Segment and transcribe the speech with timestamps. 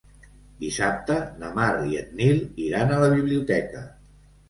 [0.63, 3.89] Dissabte na Mar i en Nil iran a la biblioteca.